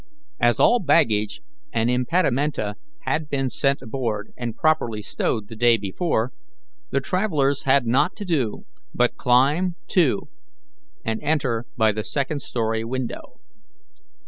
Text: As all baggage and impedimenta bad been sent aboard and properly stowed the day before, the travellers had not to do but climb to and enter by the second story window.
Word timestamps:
As 0.39 0.59
all 0.59 0.79
baggage 0.79 1.41
and 1.71 1.87
impedimenta 1.87 2.73
bad 3.05 3.29
been 3.29 3.51
sent 3.51 3.83
aboard 3.83 4.33
and 4.35 4.55
properly 4.57 5.03
stowed 5.03 5.47
the 5.47 5.55
day 5.55 5.77
before, 5.77 6.31
the 6.89 6.99
travellers 6.99 7.65
had 7.65 7.85
not 7.85 8.15
to 8.15 8.25
do 8.25 8.65
but 8.95 9.15
climb 9.15 9.75
to 9.89 10.27
and 11.05 11.21
enter 11.21 11.65
by 11.77 11.91
the 11.91 12.03
second 12.03 12.41
story 12.41 12.83
window. 12.83 13.39